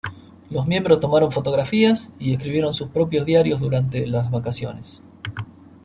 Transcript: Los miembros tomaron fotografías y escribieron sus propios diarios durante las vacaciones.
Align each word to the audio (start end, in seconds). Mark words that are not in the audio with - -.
Los 0.49 0.65
miembros 0.65 0.99
tomaron 0.99 1.31
fotografías 1.31 2.09
y 2.17 2.33
escribieron 2.33 2.73
sus 2.73 2.87
propios 2.89 3.23
diarios 3.23 3.59
durante 3.59 4.07
las 4.07 4.31
vacaciones. 4.31 5.03